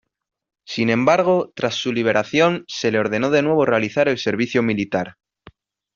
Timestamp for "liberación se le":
1.93-2.97